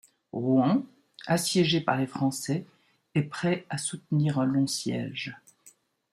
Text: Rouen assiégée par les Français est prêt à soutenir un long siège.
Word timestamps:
Rouen 0.33 0.83
assiégée 1.27 1.79
par 1.79 1.95
les 1.95 2.07
Français 2.07 2.65
est 3.13 3.21
prêt 3.21 3.67
à 3.69 3.77
soutenir 3.77 4.39
un 4.39 4.45
long 4.45 4.65
siège. 4.65 5.35